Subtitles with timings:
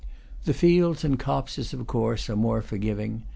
[0.45, 3.21] The fields and copses, of course, are more forgiving.